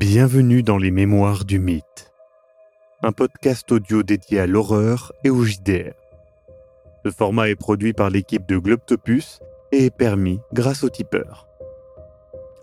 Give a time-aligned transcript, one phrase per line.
[0.00, 2.10] Bienvenue dans les Mémoires du Mythe,
[3.02, 5.92] un podcast audio dédié à l'horreur et au JDR.
[7.04, 9.40] Ce format est produit par l'équipe de Globtopus
[9.72, 11.46] et est permis grâce au tipeur.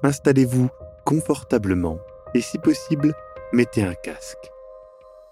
[0.02, 0.70] Installez-vous
[1.06, 2.00] confortablement
[2.34, 3.14] et si possible,
[3.54, 4.52] mettez un casque.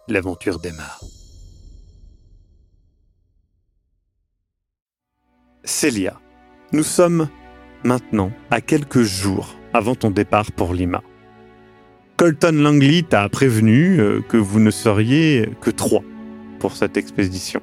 [0.08, 1.02] L'aventure démarre.
[5.64, 6.22] Célia,
[6.72, 7.30] nous sommes
[7.84, 11.02] maintenant à quelques jours avant ton départ pour Lima.
[12.18, 16.04] Colton Langley t'a prévenu euh, que vous ne seriez que trois
[16.60, 17.62] pour cette expédition,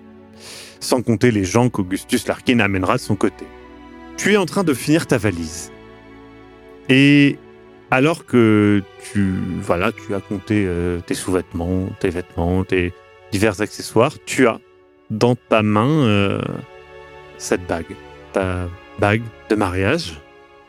[0.78, 3.46] sans compter les gens qu'Augustus Larkin amènera de son côté.
[4.18, 5.72] Tu es en train de finir ta valise.
[6.90, 7.38] Et
[7.90, 12.92] alors que tu, voilà, tu as compté euh, tes sous-vêtements, tes vêtements, tes
[13.32, 14.60] divers accessoires, tu as
[15.08, 16.42] dans ta main euh,
[17.38, 17.96] cette bague,
[18.34, 20.20] ta bague de mariage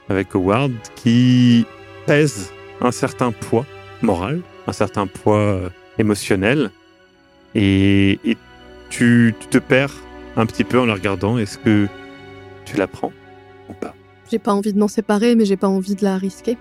[0.08, 1.66] avec Howard qui
[2.06, 3.66] pèse un certain poids
[4.02, 6.70] moral, un certain poids euh, émotionnel.
[7.56, 8.20] Et,
[8.90, 9.96] tu, te perds
[10.36, 11.38] un petit peu en la regardant.
[11.38, 11.88] Est-ce que
[12.66, 13.12] tu la prends
[13.70, 13.96] ou pas?
[14.30, 16.58] J'ai pas envie de m'en séparer, mais j'ai pas envie de la risquer.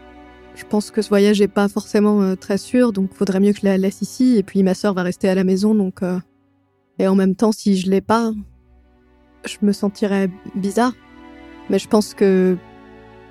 [0.54, 3.60] Je pense que ce voyage est pas forcément euh, très sûr, donc faudrait mieux que
[3.60, 4.36] je la laisse ici.
[4.38, 6.02] Et puis ma sœur va rester à la maison, donc.
[6.02, 6.18] Euh,
[6.98, 8.32] et en même temps, si je l'ai pas,
[9.46, 10.92] je me sentirais bizarre.
[11.70, 12.56] Mais je pense que.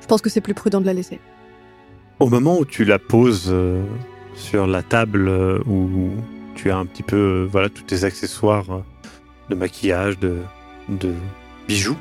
[0.01, 1.19] Je pense que c'est plus prudent de la laisser.
[2.21, 3.83] Au moment où tu la poses euh,
[4.35, 6.11] sur la table euh, où
[6.53, 8.83] tu as un petit peu euh, voilà tous tes accessoires
[9.49, 10.37] de maquillage, de,
[10.87, 11.15] de
[11.67, 11.97] bijoux,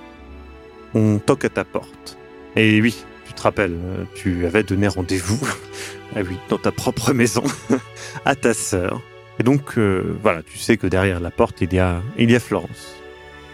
[0.92, 2.18] on toque à ta porte.
[2.54, 3.78] Et oui, tu te rappelles,
[4.14, 5.40] tu avais donné rendez-vous,
[6.14, 7.44] ah oui, dans ta propre maison,
[8.26, 9.00] à ta sœur.
[9.38, 12.40] Et donc, voilà, tu sais que derrière la porte, il y a, il y a
[12.40, 12.94] Florence.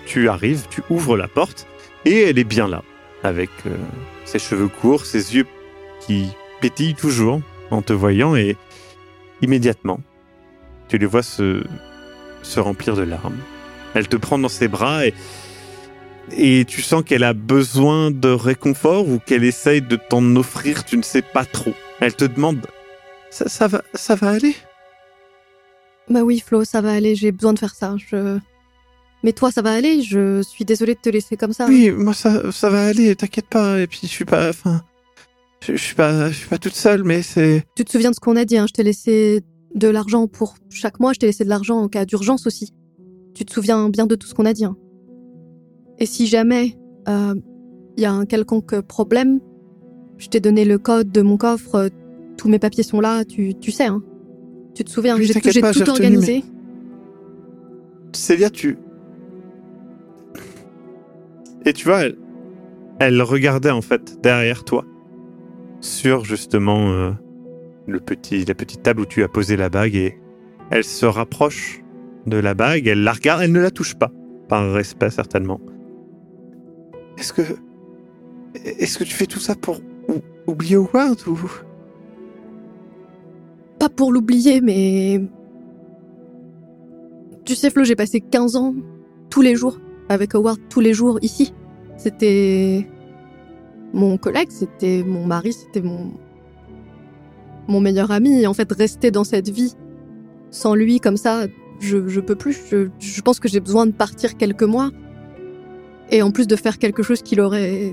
[0.05, 1.69] Tu arrives, tu ouvres la porte,
[2.05, 2.83] et elle est bien là,
[3.23, 3.51] avec
[4.25, 5.47] ses cheveux courts, ses yeux
[6.01, 6.33] qui
[6.67, 8.56] pétille toujours en te voyant et
[9.41, 10.00] immédiatement,
[10.89, 11.63] tu les vois se,
[12.42, 13.39] se remplir de larmes.
[13.95, 15.14] Elle te prend dans ses bras et,
[16.36, 20.96] et tu sens qu'elle a besoin de réconfort ou qu'elle essaye de t'en offrir, tu
[20.96, 21.73] ne sais pas trop.
[22.01, 22.67] Elle te demande
[23.30, 24.57] ça, ça, va, ça va aller?
[26.11, 27.95] Bah oui, Flo, ça va aller, j'ai besoin de faire ça.
[28.11, 28.41] Je...
[29.23, 31.67] Mais toi, ça va aller Je suis désolée de te laisser comme ça.
[31.67, 33.79] Oui, moi, ça, ça va aller, t'inquiète pas.
[33.79, 34.48] Et puis, je suis pas.
[34.48, 34.83] Enfin,
[35.62, 37.64] je, je, suis pas, je suis pas toute seule, mais c'est.
[37.77, 39.42] Tu te souviens de ce qu'on a dit hein Je t'ai laissé
[39.74, 41.12] de l'argent pour chaque mois.
[41.12, 42.72] Je t'ai laissé de l'argent en cas d'urgence aussi.
[43.34, 44.64] Tu te souviens bien de tout ce qu'on a dit.
[44.64, 44.77] Hein
[45.98, 47.34] Et si jamais il euh,
[47.96, 49.40] y a un quelconque problème,
[50.18, 51.90] je t'ai donné le code de mon coffre.
[52.36, 53.24] Tous mes papiers sont là.
[53.24, 53.86] Tu, tu sais.
[53.86, 54.02] Hein
[54.74, 56.44] tu te souviens J'ai tout organisé.
[58.12, 58.78] Célia, tu.
[61.64, 62.17] Et tu vois, elle,
[63.00, 64.84] elle regardait en fait derrière toi
[65.86, 67.13] sur justement euh,
[67.86, 70.19] le petit, la petite table où tu as posé la bague et
[70.70, 71.83] elle se rapproche
[72.27, 74.11] de la bague, elle la regarde, elle ne la touche pas,
[74.48, 75.61] par respect certainement.
[77.17, 77.42] Est-ce que.
[78.64, 79.80] Est-ce que tu fais tout ça pour
[80.47, 81.39] oublier Howard ou?
[83.79, 85.23] Pas pour l'oublier, mais.
[87.45, 88.74] Tu sais, Flo, j'ai passé 15 ans
[89.30, 91.55] tous les jours avec Howard, tous les jours ici.
[91.97, 92.89] C'était
[93.96, 96.12] mon collègue, c'était mon mari, c'était mon
[97.67, 98.46] mon meilleur ami.
[98.46, 99.74] En fait, rester dans cette vie
[100.51, 101.46] sans lui comme ça,
[101.80, 102.56] je, je peux plus.
[102.98, 104.90] Je, pense que j'ai besoin de partir quelques mois.
[106.11, 107.92] Et en plus de faire quelque chose qu'il aurait.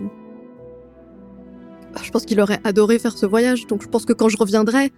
[2.03, 3.65] Je pense qu'il aurait adoré faire ce voyage.
[3.67, 4.91] Donc je pense que quand je reviendrai.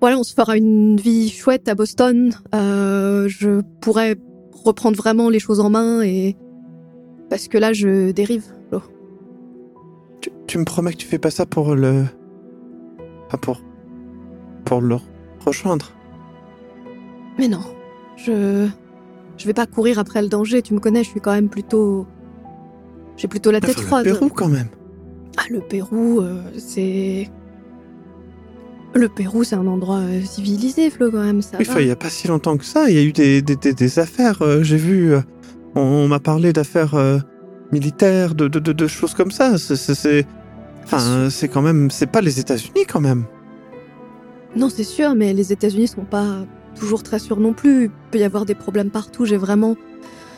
[0.00, 2.32] Voilà, on se fera une vie chouette à Boston.
[2.54, 4.14] Euh, je pourrais
[4.52, 6.36] reprendre vraiment les choses en main et.
[7.30, 8.44] Parce que là, je dérive.
[10.46, 12.04] Tu me promets que tu fais pas ça pour le.
[13.30, 13.60] Pas pour.
[14.64, 14.96] pour le
[15.44, 15.92] rejoindre.
[17.38, 17.62] Mais non.
[18.16, 18.68] Je.
[19.36, 22.06] Je vais pas courir après le danger, tu me connais, je suis quand même plutôt.
[23.16, 24.04] J'ai plutôt la tête froide.
[24.04, 24.68] Le Pérou quand même.
[25.36, 27.28] Ah, le Pérou, euh, c'est.
[28.94, 31.58] Le Pérou, c'est un endroit euh, civilisé, Flo, quand même, ça.
[31.60, 33.54] Oui, il y a pas si longtemps que ça, il y a eu des, des,
[33.56, 34.42] des, affaires.
[34.42, 35.14] Euh, j'ai vu.
[35.76, 36.96] on, m'a parlé d'affaires
[37.72, 39.58] militaires, de, de, de, choses comme ça.
[39.58, 40.26] C'est.
[40.84, 41.90] Enfin, c'est quand même.
[41.90, 43.24] C'est pas les États-Unis quand même.
[44.56, 46.44] Non, c'est sûr, mais les États-Unis sont pas
[46.74, 47.84] toujours très sûrs non plus.
[47.84, 49.24] Il peut y avoir des problèmes partout.
[49.24, 49.76] J'ai vraiment.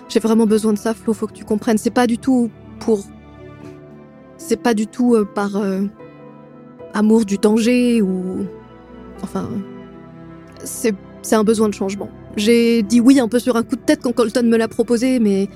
[0.09, 1.13] J'ai vraiment besoin de ça, Flo.
[1.13, 1.79] Faut que tu comprennes.
[1.79, 2.51] C'est pas du tout
[2.81, 3.05] pour.
[4.37, 5.57] C'est pas du tout euh, par.
[5.57, 5.83] Euh,
[6.95, 8.47] amour du danger ou.
[9.23, 9.49] Enfin.
[10.65, 10.95] C'est.
[11.23, 12.09] C'est un besoin de changement.
[12.37, 15.21] J'ai dit oui un peu sur un coup de tête quand Colton me l'a proposé,
[15.21, 15.49] mais.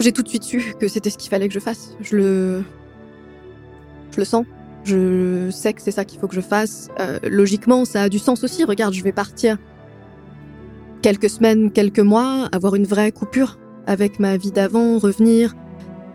[0.00, 1.96] J'ai tout de suite su que c'était ce qu'il fallait que je fasse.
[2.00, 2.64] Je le.
[4.12, 4.44] Je le sens.
[4.84, 6.88] Je sais que c'est ça qu'il faut que je fasse.
[7.00, 8.64] Euh, logiquement, ça a du sens aussi.
[8.64, 9.56] Regarde, je vais partir
[11.00, 15.54] quelques semaines, quelques mois, avoir une vraie coupure avec ma vie d'avant, revenir.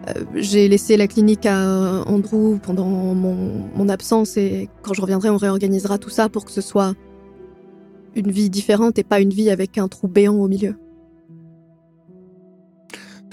[0.07, 5.29] Euh, J'ai laissé la clinique à Andrew pendant mon, mon absence et quand je reviendrai,
[5.29, 6.93] on réorganisera tout ça pour que ce soit
[8.15, 10.75] une vie différente et pas une vie avec un trou béant au milieu.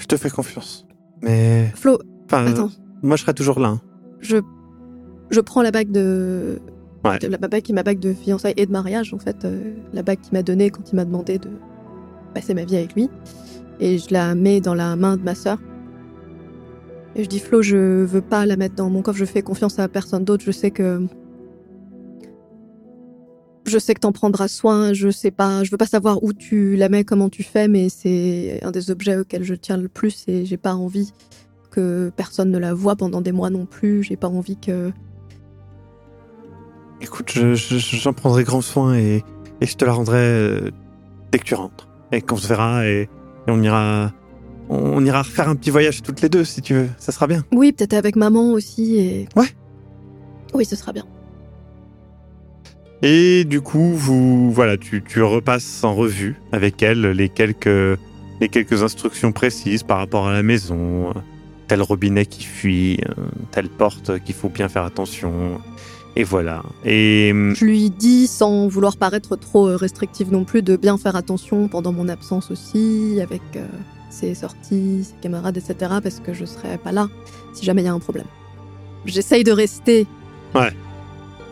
[0.09, 0.87] Je te fais confiance.
[1.21, 1.73] Mais.
[1.75, 2.71] Flo, Enfin, attends,
[3.03, 3.69] moi, je serai toujours là.
[3.71, 3.81] hein.
[4.21, 4.37] je,
[5.31, 6.61] je prends la bague de.
[7.05, 7.19] Ouais.
[7.19, 9.45] de- La bague qui est ma bague de fiançailles et de mariage, en fait.
[9.45, 11.49] euh, la bague qu'il m'a donnée quand il m'a demandé de
[12.35, 13.09] passer ma vie avec lui.
[13.81, 15.59] Et je la mets dans la main de ma sœur.
[17.17, 19.79] Et je dis, Flo, je veux pas la mettre dans mon coffre, je fais confiance
[19.81, 20.45] à personne d'autre.
[20.45, 21.05] Je sais que.
[23.67, 26.77] Je sais que t'en prendras soin, je sais pas, je veux pas savoir où tu
[26.77, 30.25] la mets, comment tu fais, mais c'est un des objets auxquels je tiens le plus
[30.29, 31.13] et j'ai pas envie
[31.73, 34.05] que personne ne la voit pendant des mois non plus.
[34.05, 34.93] J'ai pas envie que.
[37.01, 39.25] Écoute, je- je- j'en prendrai grand soin et,
[39.61, 40.71] et je te la rendrai euh,
[41.33, 41.89] dès que tu rentres.
[42.13, 43.09] Et qu'on se verra et, et
[43.49, 44.13] on ira.
[44.69, 46.89] On ira refaire un petit voyage toutes les deux si tu veux.
[46.99, 47.45] Ça sera bien.
[47.53, 49.29] Oui, peut-être avec maman aussi et.
[49.37, 49.49] Ouais.
[50.55, 51.05] Oui, ce sera bien.
[53.03, 57.99] Et du coup, vous, voilà, tu, tu repasses en revue avec elle les quelques,
[58.41, 61.13] les quelques instructions précises par rapport à la maison.
[61.69, 65.61] Tel robinet qui fuit, euh, telle porte qu'il faut bien faire attention.
[66.15, 66.63] Et voilà.
[66.85, 70.97] Et hum, Je lui dis, sans vouloir paraître trop euh, restrictive non plus, de bien
[70.97, 73.67] faire attention pendant mon absence aussi, avec euh,
[74.11, 77.09] ses sorties, ses camarades, etc., parce que je serai pas là
[77.53, 78.27] si jamais il y a un problème.
[79.05, 80.07] J'essaye de rester
[80.55, 80.73] Ouais.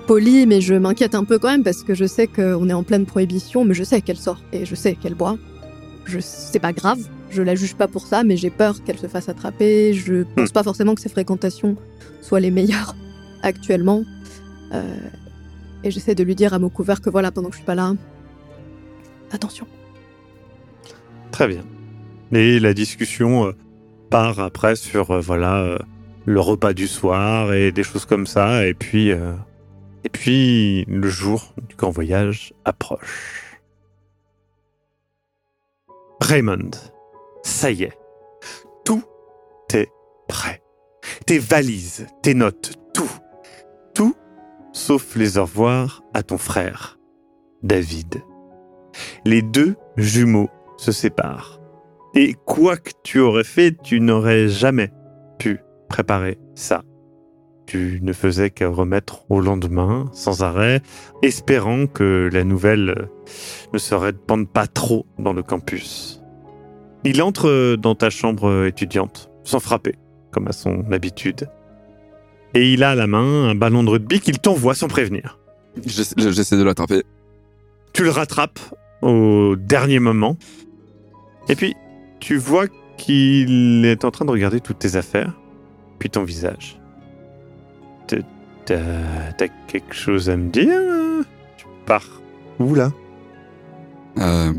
[0.07, 2.83] Poli, mais je m'inquiète un peu quand même parce que je sais qu'on est en
[2.83, 5.37] pleine prohibition, mais je sais qu'elle sort et je sais qu'elle boit.
[6.05, 6.99] Je, c'est pas grave,
[7.31, 9.95] je la juge pas pour ça, mais j'ai peur qu'elle se fasse attraper.
[9.95, 11.77] Je pense pas forcément que ses fréquentations
[12.21, 12.95] soient les meilleures
[13.43, 14.05] actuellement.
[14.73, 14.83] Euh,
[15.83, 17.75] et j'essaie de lui dire à mots couverts que voilà, pendant que je suis pas
[17.75, 17.95] là,
[19.33, 19.67] attention.
[21.31, 21.65] Très bien.
[22.33, 23.53] Et la discussion euh,
[24.11, 25.79] part après sur euh, voilà
[26.27, 28.67] le repas du soir et des choses comme ça.
[28.67, 29.33] Et puis euh,
[30.05, 33.59] et puis le jour du grand voyage approche.
[36.21, 36.71] Raymond,
[37.43, 37.99] ça y est,
[38.85, 39.03] tout
[39.73, 39.91] est
[40.29, 40.63] prêt.
[41.27, 43.11] Tes valises, tes notes, tout,
[43.95, 44.15] tout,
[44.73, 46.99] sauf les au revoir à ton frère,
[47.63, 48.23] David.
[49.25, 51.61] Les deux jumeaux se séparent.
[52.15, 54.93] Et quoi que tu aurais fait, tu n'aurais jamais
[55.39, 55.59] pu
[55.89, 56.83] préparer ça.
[57.67, 60.83] Tu ne faisais qu'à remettre au lendemain, sans arrêt,
[61.23, 63.07] espérant que la nouvelle euh,
[63.73, 66.21] ne se répande pas trop dans le campus.
[67.05, 69.95] Il entre euh, dans ta chambre étudiante, sans frapper,
[70.31, 71.49] comme à son habitude.
[72.55, 75.39] Et il a à la main un ballon de rugby qu'il t'envoie sans prévenir.
[75.87, 77.03] J'essa- J'essaie de l'attraper.
[77.95, 78.61] Tu le rattrapes
[79.03, 80.37] au dernier moment.
[81.49, 81.75] Et puis,
[82.21, 82.67] tu vois
[82.99, 85.33] qu'il est en train de regarder toutes tes affaires,
[85.99, 86.79] puis ton visage.
[88.07, 91.23] T'as- quelque chose à me dire euh
[91.59, 92.23] Tu pars
[92.59, 92.91] où là?
[94.19, 94.53] Euh,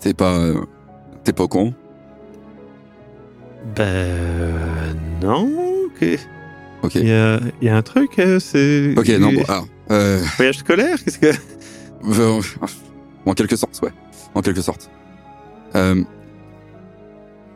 [0.00, 0.34] T'es pas.
[0.34, 0.60] euh,
[1.24, 1.72] T'es pas courant?
[3.76, 5.48] Ben non.
[5.98, 6.16] que-
[6.82, 6.96] Ok.
[6.96, 8.94] Il y a, y a un truc, euh, c'est.
[8.98, 9.66] Ok, non, bon, alors.
[9.90, 11.32] Euh, Voyage scolaire Qu'est-ce que.
[13.26, 13.92] en quelque sorte, ouais.
[14.34, 14.90] En quelque sorte.
[15.74, 16.02] Euh,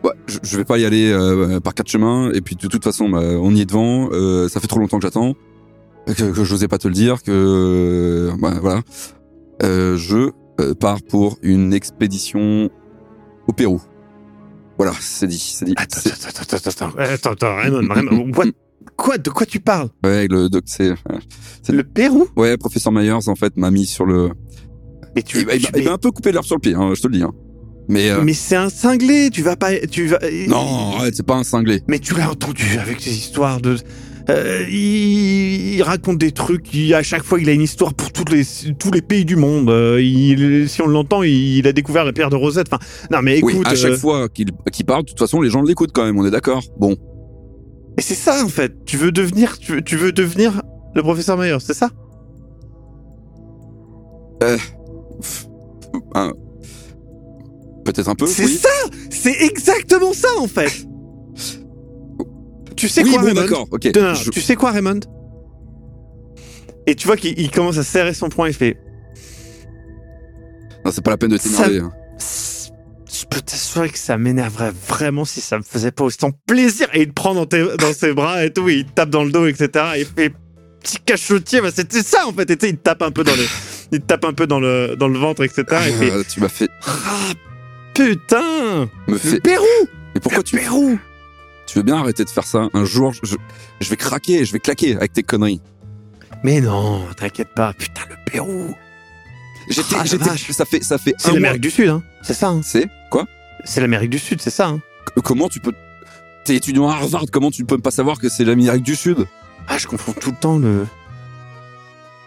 [0.04, 2.84] ouais, je, je vais pas y aller euh, par quatre chemins, et puis de toute
[2.84, 5.34] façon, bah, on y est devant, euh, ça fait trop longtemps que j'attends,
[6.06, 7.30] que, que j'osais pas te le dire, que.
[7.30, 8.82] euh, bah, voilà.
[9.62, 12.70] Euh, je euh, pars pour une expédition
[13.46, 13.80] au Pérou.
[14.76, 15.74] Voilà, c'est dit, c'est dit.
[15.76, 18.44] Attends, attends, attends, attends, attends, attends, attends, Raymond, Raymond, what
[18.96, 19.88] Quoi De quoi tu parles?
[20.04, 20.94] Ouais, le doc, c'est.
[21.68, 22.26] Le Pérou?
[22.36, 24.30] Ouais, professeur Myers, en fait, m'a mis sur le.
[25.16, 26.60] Et tu, Il, m'a- il m'a- tu- il m'a un peu coupé l'herbe sur le
[26.60, 27.22] pied, hein, je te le dis.
[27.22, 27.32] Hein.
[27.88, 28.10] Mais.
[28.10, 29.76] euh, Mais c'est un cinglé, tu vas pas.
[29.90, 30.18] Tu vas...
[30.46, 31.82] Non, arrête, c'est pas un cinglé.
[31.88, 33.76] Mais tu l'as entendu avec ces histoires de.
[34.30, 38.12] Euh, il, il raconte des trucs, il- à chaque fois il a une histoire pour
[38.12, 38.42] toutes les,
[38.78, 39.70] tous les pays du monde.
[39.70, 42.66] Euh, il- si on l'entend, il, a découvert la pierre de Rosette.
[42.70, 42.78] Enfin,
[43.10, 43.54] non mais écoute.
[43.56, 46.18] oui, à chaque euh, fois qu'il parle, de toute façon, les gens l'écoutent quand même,
[46.18, 46.62] on est d'accord.
[46.78, 46.94] Bon,
[47.96, 48.84] Et c'est ça en fait.
[48.84, 50.60] Tu veux devenir, tu veux, tu veux devenir
[50.94, 51.88] le professeur Myers, c'est ça?
[54.40, 55.46] Pff,
[56.14, 56.32] un-
[57.92, 58.26] peut-être un peu.
[58.26, 58.56] C'est oui.
[58.60, 58.68] ça
[59.10, 60.72] C'est exactement ça en fait
[62.76, 63.88] Tu sais oui, quoi, bon, Raymond d'accord, ok.
[63.94, 65.00] Non, non, Je- Tu sais quoi, Raymond?
[66.86, 68.76] Et tu vois qu'il il commence à serrer son poing et fait
[70.84, 71.80] Non, c'est pas la peine de t'énerver.
[71.80, 71.92] hein.
[73.10, 76.86] Je peux t'assurer que ça m'énerverait vraiment si ça me faisait pas autant plaisir.
[76.94, 79.10] Et il te prend dans, tes- dans ses bras et tout, et il te tape
[79.10, 79.68] dans le dos, etc.
[79.96, 80.32] Et il fait
[80.80, 82.48] petit cachotier, bah, c'était ça en fait.
[82.50, 83.42] Et il te tape un peu dans le,
[83.92, 85.64] il te tape un peu dans le, dans le ventre, etc.
[86.00, 87.32] Et Ah, tu m'as fait ah,
[88.04, 88.88] putain!
[89.06, 89.40] me fait.
[89.40, 89.64] Pérou!
[90.14, 90.98] Mais pourquoi le tu Pérou!
[91.66, 93.36] tu veux bien arrêter de faire ça Un jour, je,
[93.80, 95.60] je vais craquer, je vais claquer avec tes conneries.
[96.42, 98.74] Mais non, t'inquiète pas, putain, le Pérou!
[99.68, 102.02] J'étais, Ah, j'étais, ça fait, ça fait C'est l'Amérique du Sud, hein.
[102.22, 102.60] C'est ça, hein.
[102.64, 103.26] C'est quoi?
[103.64, 104.80] C'est l'Amérique du Sud, c'est ça, hein.
[105.22, 105.72] Comment tu peux
[106.44, 109.26] T'es étudiant à Harvard, comment tu peux pas savoir que c'est l'Amérique du Sud?
[109.66, 110.86] Ah, je confonds tout le temps le.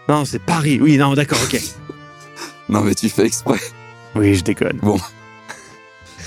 [0.08, 0.78] Non, c'est Paris.
[0.80, 1.60] Oui, non, d'accord, ok.
[2.68, 3.58] Non mais tu fais exprès.
[4.14, 4.78] Oui, je déconne.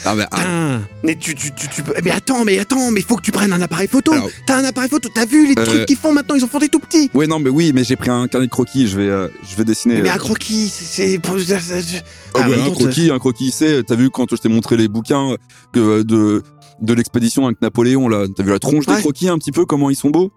[0.08, 3.02] Ah, mais, ah, Ah, mais tu, tu, tu, tu peux- Mais attends, mais attends, mais
[3.02, 4.14] faut que tu prennes un appareil photo.
[4.14, 5.10] Alors- T'as un appareil photo.
[5.14, 7.10] T'as vu les Euh, trucs qu'ils font maintenant Ils en font des tout petits.
[7.14, 9.56] Ouais non mais oui mais j'ai pris un carnet de croquis, je vais, euh, je
[9.56, 10.02] vais dessiner.
[10.02, 10.84] Mais euh, un croquis, c'est.
[10.86, 12.04] c'est- c'est-
[12.36, 14.78] Ah Ah, ouais, mais un croquis, un croquis, c'est, t'as vu quand je t'ai montré
[14.78, 15.36] les bouquins
[15.74, 16.44] que, euh, de,
[16.82, 19.00] de l'expédition avec Napoléon, là, t'as vu la tronche des Ouais.
[19.00, 20.32] croquis un petit peu, comment ils sont beaux?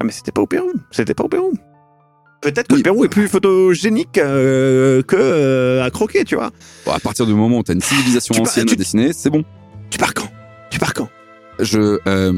[0.00, 0.72] Ah, mais c'était pas au Pérou.
[0.90, 1.52] C'était pas au Pérou.
[2.52, 2.78] Peut-être que Oui.
[2.80, 6.50] le Pérou est plus photogénique euh, que euh, à croquer, tu vois.
[6.84, 9.12] Bon, À partir du moment où t'as une civilisation Tu pars- ancienne tu- à dessiner,
[9.12, 9.44] c'est bon.
[9.90, 10.30] Tu pars quand?
[10.70, 11.08] Tu pars quand?
[11.58, 12.32] Je, euh,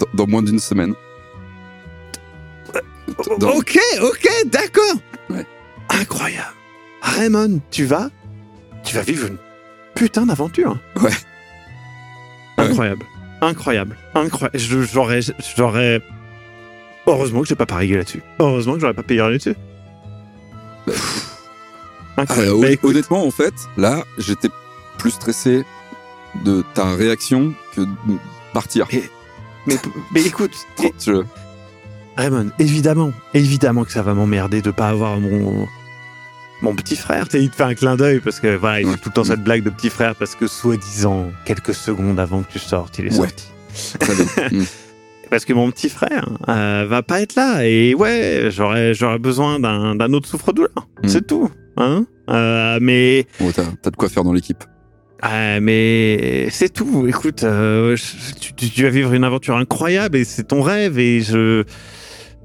[0.00, 0.94] dans, dans moins d'une semaine.
[3.38, 4.96] Dans- Ok, ok, d'accord.
[5.30, 5.46] Ouais.
[5.88, 6.52] Incroyable.
[7.00, 8.10] Raymond, tu vas,
[8.84, 9.36] tu vas vivre une
[9.94, 10.76] putain d'aventure.
[11.00, 11.10] Ouais.
[12.58, 13.04] Incroyable,
[13.40, 14.58] incroyable, incroyable.
[14.92, 15.20] J'aurais,
[15.56, 16.02] j'aurais.
[17.06, 18.22] Heureusement que j'ai pas parié là-dessus.
[18.40, 19.54] Heureusement que j'aurais pas payé là-dessus.
[20.88, 22.56] Ah, Incroyable.
[22.56, 24.48] hon- Bah, écoute, honnêtement, en fait, là, j'étais
[24.98, 25.64] plus stressé
[26.44, 27.88] de ta réaction que de
[28.52, 28.88] partir.
[29.66, 29.76] mais,
[30.12, 30.52] mais écoute,
[31.04, 31.22] Je-
[32.16, 35.68] Raymond, évidemment, évidemment que ça va m'emmerder de pas avoir mon
[36.62, 37.26] mon petit frère.
[37.34, 38.92] Il te fait un clin d'œil parce que voilà, il Ouais.
[38.92, 42.42] fait tout le temps cette blague de petit frère parce que soi-disant quelques secondes avant
[42.42, 43.28] que tu sortes, il est Ouais.
[43.28, 43.44] sorti.
[44.00, 44.14] très
[44.50, 44.64] bien.
[45.30, 49.58] Parce que mon petit frère euh, va pas être là et ouais, j'aurais j'aurais besoin
[49.58, 50.88] d'un d'un autre souffre-douleur.
[51.02, 51.08] Mm.
[51.08, 52.06] C'est tout, hein.
[52.30, 54.62] Euh, mais Bon, t'as, t'as de quoi faire dans l'équipe.
[55.24, 57.06] euh, mais c'est tout.
[57.08, 61.64] Écoute, euh, je- tu, vas vivre une aventure incroyable et c'est ton rêve et je.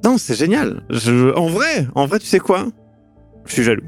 [0.03, 0.83] Non, c'est génial.
[0.89, 2.65] Je, en vrai, en vrai, tu sais quoi?
[3.45, 3.83] Je suis jaloux,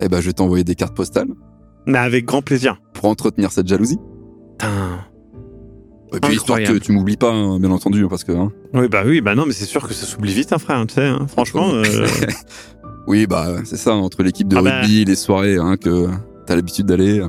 [0.00, 1.28] Eh ben, je vais t'envoyer des cartes postales
[1.86, 2.80] mais avec grand plaisir.
[2.94, 3.98] pour entretenir cette jalousie.
[4.58, 5.04] Putain.
[6.14, 8.52] Et puis, histoire que tu m'oublies pas, hein, bien entendu, parce que, hein.
[8.74, 10.76] Oui, bah oui, bah non, mais c'est sûr que ça s'oublie vite, un frère.
[10.78, 11.26] hein, tu sais, hein.
[11.28, 11.70] franchement.
[11.72, 12.06] euh,
[13.06, 14.80] oui, bah, c'est ça, entre l'équipe de Ah bah.
[14.80, 16.08] rugby, les soirées, hein, que
[16.46, 17.24] t'as l'habitude d'aller.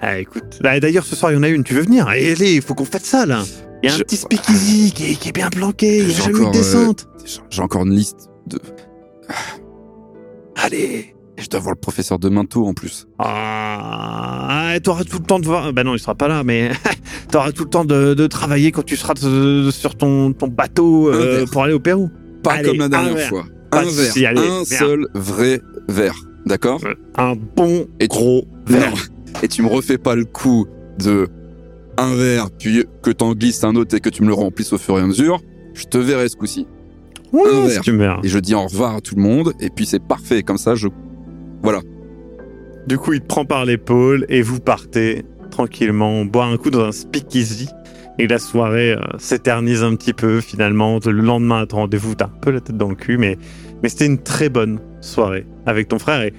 [0.00, 1.62] ah, écoute, bah, d'ailleurs, ce soir, il y en a une.
[1.64, 2.08] Tu veux venir?
[2.08, 3.42] Allez, allez, il faut qu'on fasse ça là.
[3.82, 5.98] Il y a un Je- petit speakeasy qui est, qui est bien planqué.
[5.98, 7.06] Il y a jamais de euh, descente.
[7.50, 8.58] J'ai- encore une liste de.
[10.56, 11.14] Allez.
[11.36, 13.06] Et je dois voir le professeur demain tôt, en plus.
[13.20, 15.72] Ah, ah, t'auras tout le temps de voir.
[15.72, 16.72] Bah non, il sera pas là, mais
[17.30, 19.14] t'auras tout le temps de, de travailler quand tu seras
[19.70, 21.50] sur ton, ton bateau euh, verre.
[21.50, 22.10] pour aller au Pérou.
[22.42, 23.28] Pas Allez, comme la un dernière verre.
[23.28, 23.44] fois.
[23.72, 24.28] Un verre.
[24.30, 26.14] allez, un seul vrai verre.
[26.46, 26.80] D'accord
[27.16, 28.90] Un bon Et tu- gros verre.
[28.90, 28.96] Non.
[29.42, 30.66] Et tu me refais pas le coup
[30.98, 31.28] de
[31.98, 34.78] un verre, puis que t'en glisses un autre et que tu me le remplisses au
[34.78, 35.40] fur et à mesure.
[35.74, 36.66] Je te verrai ce coup-ci.
[37.32, 37.80] Ouais, un si verre.
[37.82, 38.20] tu me verras.
[38.22, 40.42] Et je dis au revoir à tout le monde, et puis c'est parfait.
[40.42, 40.88] Comme ça, je.
[42.86, 45.24] Du coup, il te prend par l'épaule et vous partez
[45.58, 47.68] tranquillement boire un coup dans un speakeasy.
[48.20, 51.00] Et la soirée euh, s'éternise un petit peu finalement.
[51.04, 53.36] Le lendemain à ton rendez-vous, t'as un peu la tête dans le cul, mais,
[53.82, 56.22] mais c'était une très bonne soirée avec ton frère.
[56.22, 56.32] Et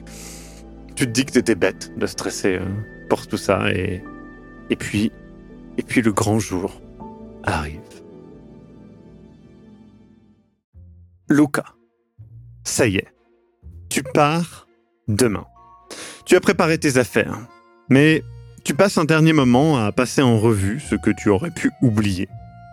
[0.95, 2.65] tu te dis que t'étais bête de stresser euh,
[3.09, 3.71] pour tout ça.
[3.73, 4.01] Et,
[4.69, 5.11] et puis,
[5.77, 6.81] et puis le grand jour
[7.43, 7.81] arrive.
[11.29, 11.65] Luca,
[12.63, 13.13] ça y est,
[13.89, 14.65] tu pars
[15.09, 15.45] demain.
[16.25, 17.37] Tu as préparé tes affaires,
[17.89, 18.23] mais
[18.63, 22.27] tu passes un dernier moment à passer en revue ce que tu aurais pu oublier.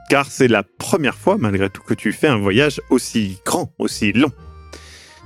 [0.09, 4.13] Car c'est la première fois, malgré tout, que tu fais un voyage aussi grand, aussi
[4.13, 4.31] long.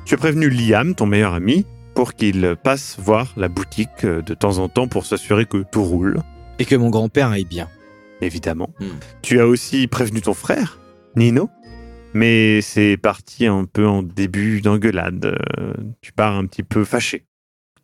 [0.06, 4.34] Tu as prévenu Liam, ton meilleur ami, pour qu'il passe voir la boutique euh, de
[4.34, 6.20] temps en temps pour s'assurer que tout roule,
[6.58, 7.68] Et que mon grand-père aille bien.
[8.22, 8.70] évidemment.
[8.80, 8.86] Hmm.
[9.22, 10.78] Tu as aussi prévenu ton frère,
[11.16, 11.50] Nino,
[12.14, 15.36] mais c'est parti un peu en début d'engueulade.
[15.58, 17.24] Euh, Tu pars un petit peu fâché.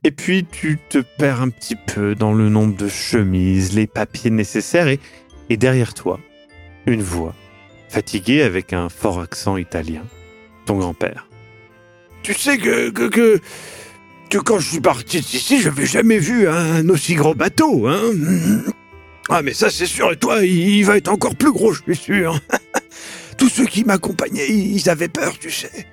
[0.06, 4.30] Et puis tu te perds un petit peu dans le nombre de chemises, les papiers
[4.30, 5.00] nécessaires et,
[5.50, 6.20] et derrière toi,
[6.86, 7.34] une voix,
[7.88, 10.04] fatiguée avec un fort accent italien,
[10.64, 11.26] ton grand-père.
[12.22, 13.40] Tu sais que, que,
[14.30, 18.12] que, quand je suis parti d'ici, je n'avais jamais vu un aussi gros bateau, hein
[19.28, 21.96] Ah mais ça c'est sûr, et toi, il va être encore plus gros, je suis
[21.96, 22.38] sûr.
[23.38, 25.84] Tous ceux qui m'accompagnaient, ils avaient peur, tu sais.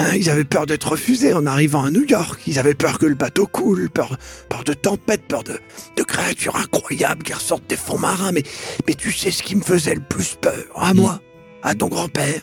[0.00, 2.40] Hein, ils avaient peur d'être refusés en arrivant à New York.
[2.46, 4.16] Ils avaient peur que le bateau coule, peur,
[4.48, 5.60] peur de tempêtes, peur de,
[5.94, 8.32] de créatures incroyables qui ressortent des fonds marins.
[8.32, 8.42] Mais,
[8.88, 10.64] mais tu sais ce qui me faisait le plus peur?
[10.74, 11.20] À moi?
[11.62, 12.40] À ton grand-père?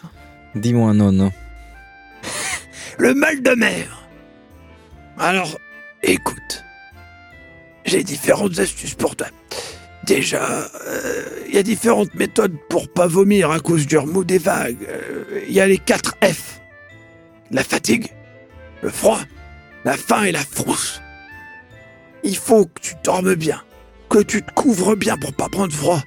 [0.53, 1.31] Dis-moi non, non.
[2.99, 4.07] Le mal de mer
[5.17, 5.57] Alors,
[6.03, 6.63] écoute.
[7.85, 9.27] J'ai différentes astuces pour toi.
[10.03, 10.69] Déjà,
[11.47, 14.87] il y a différentes méthodes pour pas vomir à cause du remous des vagues.
[15.47, 16.57] Il y a les 4 F
[17.51, 18.07] la fatigue,
[18.81, 19.19] le froid,
[19.85, 21.01] la faim et la frousse.
[22.23, 23.61] Il faut que tu dormes bien,
[24.09, 26.01] que tu te couvres bien pour pas prendre froid,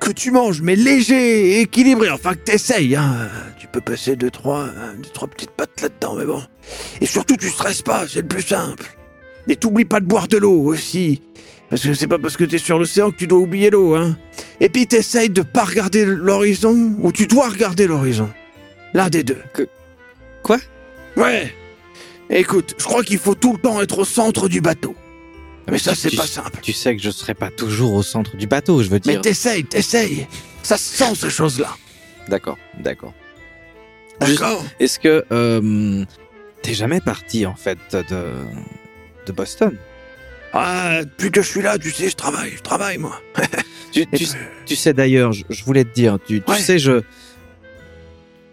[0.00, 2.96] que tu manges mais léger et équilibré, enfin que t'essayes.
[2.96, 3.28] Hein.
[3.58, 6.42] Tu peux passer deux trois, deux, trois petites pattes là-dedans, mais bon.
[7.00, 8.96] Et surtout, tu stresses pas, c'est le plus simple.
[9.48, 11.22] Et t'oublies pas de boire de l'eau aussi.
[11.68, 14.16] Parce que c'est pas parce que t'es sur l'océan que tu dois oublier l'eau, hein.
[14.60, 18.30] Et puis t'essayes de pas regarder l'horizon, ou tu dois regarder l'horizon.
[18.94, 19.38] L'un des deux.
[20.42, 20.58] Quoi?
[21.16, 21.54] Ouais.
[22.30, 24.94] Écoute, je crois qu'il faut tout le temps être au centre du bateau.
[25.70, 26.58] Mais ça, c'est pas simple.
[26.62, 29.14] Tu sais que je serai pas toujours au centre du bateau, je veux dire.
[29.14, 30.26] Mais t'essayes, t'essayes.
[30.62, 31.76] Ça se sent, ces choses-là.
[32.28, 33.14] D'accord, d'accord.
[34.20, 34.64] D'accord.
[34.80, 36.04] Est-ce que euh,
[36.62, 38.32] t'es jamais parti, en fait, de,
[39.26, 39.76] de Boston?
[40.52, 43.20] Ah, depuis que je suis là, tu sais, je travaille, je travaille, moi.
[43.92, 44.26] tu, tu,
[44.66, 47.02] tu, sais d'ailleurs, je, je, voulais te dire, tu, tu sais, je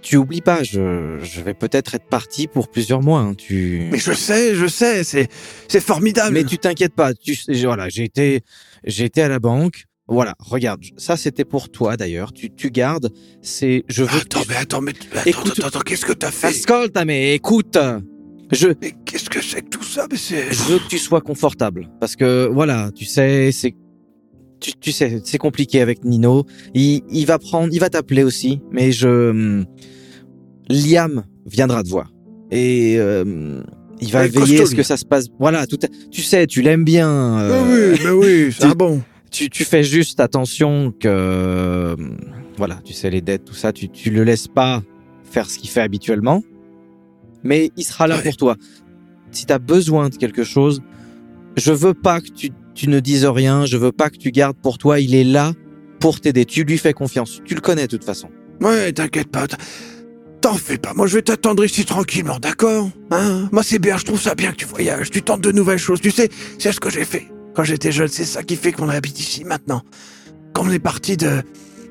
[0.02, 3.20] tu oublies pas, je, je vais peut-être être parti pour plusieurs mois.
[3.20, 3.88] Hein, tu...
[3.92, 5.28] Mais je sais, je sais, c'est,
[5.68, 6.34] c'est formidable.
[6.34, 7.14] Mais tu t'inquiètes pas.
[7.14, 8.42] Tu, voilà, j'ai été,
[8.84, 9.86] j'ai été à la banque.
[10.08, 12.34] Voilà, regarde, ça c'était pour toi d'ailleurs.
[12.34, 13.12] Tu, tu gardes.
[13.44, 14.20] C'est, je veux.
[14.20, 16.48] Attends, mais attends, mais attends, écoute, attends, attends, qu'est-ce que t'as fait?
[16.48, 17.78] Ascolta, mais écoute.
[18.52, 18.70] Je.
[18.82, 20.08] Mais qu'est-ce que c'est que tout ça?
[20.10, 20.52] Mais c'est.
[20.52, 23.76] Je veux que tu sois confortable, parce que voilà, tu sais, c'est
[24.60, 26.46] tu, tu, sais, c'est compliqué avec Nino.
[26.74, 29.64] Il, il va prendre, il va t'appeler aussi, mais je,
[30.70, 32.12] Liam viendra te voir
[32.52, 33.62] et euh,
[34.02, 35.28] il va veiller à ce que ça se passe.
[35.40, 35.78] Voilà, tout.
[36.12, 37.10] Tu sais, tu l'aimes bien.
[37.40, 39.02] Euh, oui, mais oui, c'est bon.
[39.32, 41.96] Tu, tu fais juste attention que,
[42.58, 43.72] voilà, tu sais les dettes, tout ça.
[43.72, 44.82] Tu, tu le laisses pas
[45.24, 46.42] faire ce qu'il fait habituellement,
[47.44, 48.24] mais il sera là ouais.
[48.24, 48.56] pour toi.
[49.32, 50.82] Si tu as besoin de quelque chose,
[51.56, 54.58] je veux pas que tu tu ne dises rien, je veux pas que tu gardes
[54.58, 55.54] pour toi, il est là
[56.00, 58.30] pour t'aider, tu lui fais confiance, tu le connais de toute façon.
[58.62, 59.48] Ouais, t'inquiète pas,
[60.42, 62.90] t'en fais pas, moi je vais t'attendre ici tranquillement, d'accord?
[63.12, 63.50] Hein?
[63.52, 66.00] Moi c'est bien, je trouve ça bien que tu voyages, tu tentes de nouvelles choses,
[66.00, 67.28] tu sais, c'est ce que j'ai fait.
[67.56, 69.82] Quand j'étais jeune, c'est ça qui fait qu'on habite ici maintenant.
[70.54, 71.42] Quand on est parti de,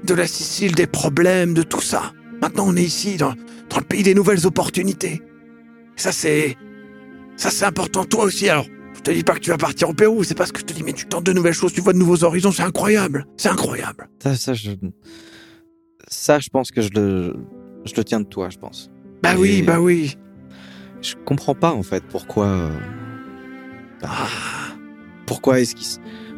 [0.05, 2.12] de la Sicile, des problèmes, de tout ça.
[2.41, 3.35] Maintenant on est ici, dans,
[3.69, 5.21] dans le pays des nouvelles opportunités.
[5.97, 6.57] Ça c'est...
[7.37, 8.67] Ça c'est important, toi aussi, alors
[8.99, 10.65] je te dis pas que tu vas partir au Pérou, c'est pas ce que je
[10.65, 13.27] te dis, mais tu tentes de nouvelles choses, tu vois de nouveaux horizons, c'est incroyable,
[13.37, 14.09] c'est incroyable.
[14.21, 14.73] Ça, ça, je,
[16.09, 17.37] ça, je pense que je le,
[17.85, 18.91] je le tiens de toi, je pense.
[19.23, 20.17] Bah Et oui, bah oui.
[21.01, 22.71] Je comprends pas en fait pourquoi.
[24.03, 24.29] Bah, ah.
[25.27, 25.87] Pourquoi est-ce qu'il,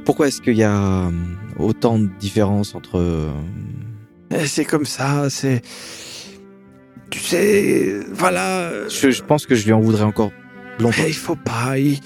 [0.04, 1.10] pourquoi est-ce qu'il y a
[1.58, 3.32] autant de différences entre.
[4.44, 5.62] C'est comme ça, c'est.
[7.08, 8.86] Tu sais, voilà.
[8.88, 10.30] Je, je, pense que je lui en voudrais encore
[10.78, 10.96] longtemps.
[10.98, 11.78] Mais il faut pas.
[11.78, 11.98] Il...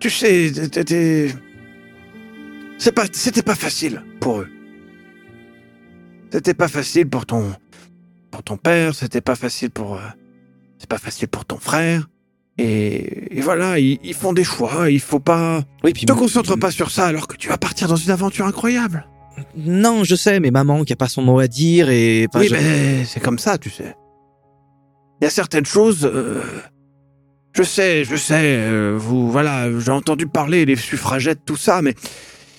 [0.00, 1.28] Tu sais, t'étais.
[2.78, 4.48] C'est pas, c'était pas facile pour eux.
[6.32, 7.52] C'était pas facile pour ton,
[8.30, 8.94] pour ton père.
[8.94, 10.00] C'était pas facile pour, euh,
[10.78, 12.08] c'est pas facile pour ton frère.
[12.56, 14.90] Et, et voilà, ils, ils, font des choix.
[14.90, 15.62] Il faut pas.
[15.84, 18.46] Oui, puis te concentre pas sur ça alors que tu vas partir dans une aventure
[18.46, 19.06] incroyable.
[19.56, 22.26] Non, je sais, mais maman qui a pas son mot à dire et.
[22.34, 22.54] oui, je...
[22.54, 23.94] mais c'est comme ça, tu sais.
[25.20, 26.04] Il y a certaines choses.
[26.10, 26.42] Euh...
[27.52, 31.94] Je sais, je sais, euh, vous, voilà, j'ai entendu parler les suffragettes, tout ça, mais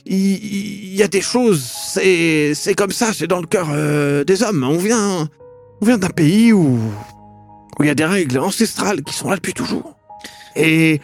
[0.05, 4.43] il, y a des choses, c'est, c'est comme ça, c'est dans le cœur euh, des
[4.43, 4.63] hommes.
[4.63, 5.29] On vient,
[5.81, 6.77] on vient d'un pays où,
[7.79, 9.95] où il y a des règles ancestrales qui sont là depuis toujours.
[10.57, 10.99] Et,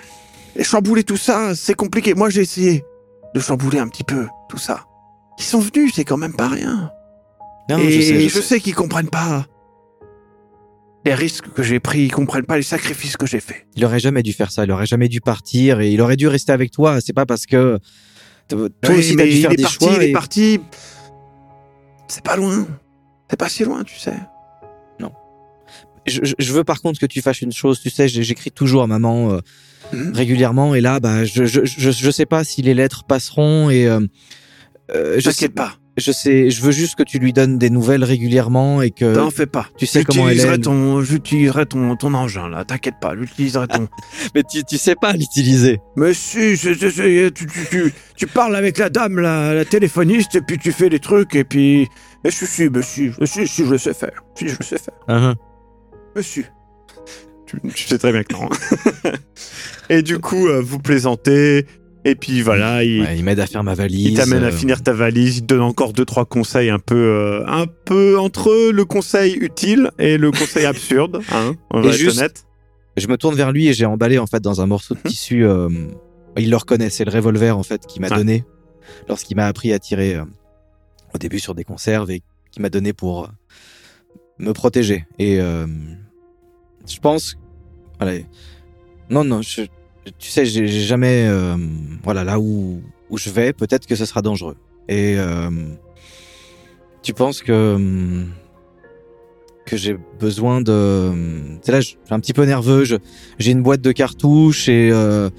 [0.55, 2.13] et chambouler tout ça, c'est compliqué.
[2.13, 2.83] Moi, j'ai essayé
[3.33, 4.83] de chambouler un petit peu tout ça.
[5.39, 6.91] Ils sont venus, c'est quand même pas rien.
[7.69, 9.45] Non, et je sais, je je sais qu'ils comprennent pas
[11.07, 13.65] les risques que j'ai pris, ils comprennent pas les sacrifices que j'ai faits.
[13.75, 16.27] Il aurait jamais dû faire ça, il aurait jamais dû partir et il aurait dû
[16.27, 16.99] rester avec toi.
[17.01, 17.79] C'est pas parce que
[18.49, 19.93] toi oui, aussi t'as dû faire il est des parti, choix.
[19.95, 20.59] Il est parti.
[22.07, 22.67] C'est pas loin.
[23.29, 24.13] C'est pas si loin, tu sais.
[26.09, 27.81] Je, je- je veux par contre que tu fasses une chose.
[27.81, 29.39] Tu sais, j'écris toujours à maman euh,
[29.91, 30.13] Mhm.
[30.13, 33.87] régulièrement et là, bah, je, je, je, je sais pas si les lettres passeront et
[33.87, 33.99] euh,
[34.95, 35.75] euh, je sais pas.
[35.99, 39.31] Je sais, je veux juste que tu lui donnes des nouvelles régulièrement et que T'en
[39.31, 39.67] fais pas.
[39.77, 40.61] tu sais comment elle J'utiliserai est.
[40.61, 42.63] ton, j'utiliserai ton, ton engin là.
[42.65, 43.15] T'inquiète pas.
[43.19, 43.87] J'utiliserai ton.
[44.35, 45.79] Mais tu, tu sais pas l'utiliser.
[45.95, 49.65] Mais si, je- je- je- tu, tu, tu, tu parles avec la dame, la, la
[49.65, 51.87] téléphoniste, et puis tu fais des trucs, et puis.
[52.23, 54.23] Mais si, si, mais si, mais si, si, je le sais faire.
[54.35, 54.93] Si, je le sais faire.
[55.09, 55.35] Uh-huh.
[56.15, 56.43] Mais si.
[57.47, 58.49] tu, tu sais très bien que non.
[59.89, 61.65] et du coup, euh, vous plaisantez.
[62.05, 64.05] Et puis voilà, il, Ouais, il m'aide à faire ma valise.
[64.07, 65.37] il t'amène à euh, finir ta valise.
[65.37, 69.33] Il te donne encore deux trois conseils un peu, euh, un peu entre le conseil
[69.35, 71.21] utile et le conseil absurde.
[71.31, 72.45] Hein, on va Et être juste- honnête.
[72.95, 75.09] Je me tourne vers lui et j'ai emballé en fait dans un morceau de Mhm.
[75.11, 75.45] tissu.
[75.45, 75.69] euh,
[76.37, 78.43] il le reconnaît, c'est le revolver en fait qu'il m'a donné
[79.09, 80.17] lorsqu'il m'a appris à tirer
[81.13, 83.29] au début sur des conserves et qu'il m'a donné pour
[84.39, 85.05] me protéger.
[85.19, 85.37] Et
[86.87, 87.37] je pense,
[87.99, 88.19] voilà,
[89.09, 89.61] non non, je,
[90.17, 91.55] tu sais, j'ai jamais, euh,
[92.03, 94.57] voilà, là où où je vais, peut-être que ce sera dangereux.
[94.89, 95.49] Et euh,
[97.01, 98.25] tu penses que
[99.65, 101.11] que j'ai besoin de.
[101.61, 102.83] C'est là, je suis un petit peu nerveux.
[103.37, 105.29] J'ai une boîte de cartouches et euh,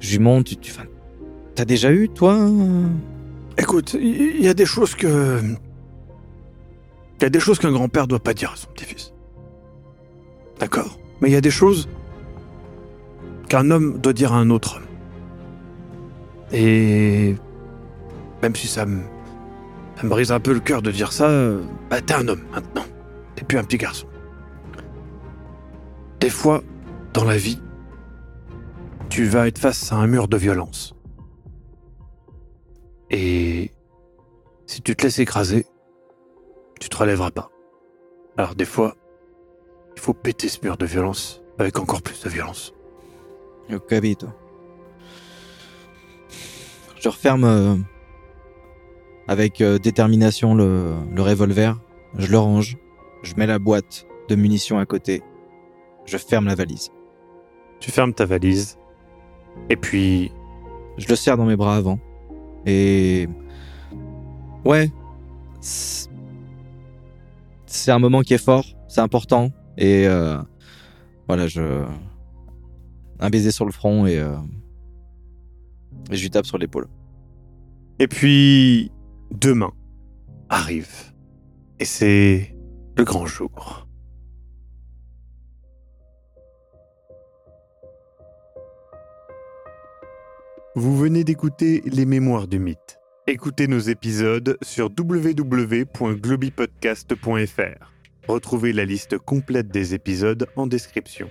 [0.00, 0.50] je lui montre.
[0.50, 0.72] Tu, tu,
[1.54, 2.50] t'as déjà eu, toi
[3.58, 5.40] Écoute, il y, y a des choses que.
[7.20, 9.12] Il y a des choses qu'un grand-père doit pas dire à son petit-fils.
[10.58, 10.98] D'accord?
[11.20, 11.88] Mais il y a des choses
[13.54, 14.80] qu'un homme doit dire à un autre.
[16.50, 17.36] Et.
[18.42, 19.02] Même si ça me.
[20.02, 21.30] Brise un peu le cœur de dire ça,
[21.88, 22.84] bah t'es un homme maintenant.
[23.36, 24.08] T'es plus un petit garçon.
[26.18, 26.62] Des fois,
[27.12, 27.60] dans la vie,
[29.08, 30.96] tu vas être face à un mur de violence.
[33.10, 33.70] Et
[34.66, 35.64] si tu te laisses écraser,
[36.80, 37.50] tu te relèveras pas.
[38.36, 38.96] Alors des fois,
[39.94, 42.73] il faut péter ce mur de violence avec encore plus de violence.
[43.88, 44.28] Capito.
[47.00, 47.76] Je referme euh,
[49.28, 51.78] avec euh, détermination le, le revolver.
[52.18, 52.76] Je le range.
[53.22, 55.22] Je mets la boîte de munitions à côté.
[56.06, 56.90] Je ferme la valise.
[57.80, 58.78] Tu fermes ta valise.
[59.70, 60.32] Et puis,
[60.96, 61.98] Je le serre dans mes bras avant.
[62.66, 63.28] Et.
[64.64, 64.90] Ouais.
[65.60, 66.08] C'est
[67.66, 68.64] c'est un moment qui est fort.
[68.88, 69.50] C'est important.
[69.76, 70.06] Et.
[70.06, 70.38] euh,
[71.26, 71.84] voilà, je.
[73.20, 74.18] Un baiser sur le front et.
[74.18, 74.36] euh,
[76.10, 76.86] et je lui tape sur l'épaule.
[77.98, 78.90] et puis,
[79.30, 79.72] demain
[80.50, 81.12] arrive.
[81.80, 82.54] Et c'est
[82.96, 83.86] le grand jour.
[90.76, 92.98] Vous venez d'écouter Les Mémoires du Mythe.
[93.26, 97.92] Écoutez nos épisodes sur www.globipodcast.fr.
[98.28, 101.30] Retrouvez la liste complète des épisodes en description.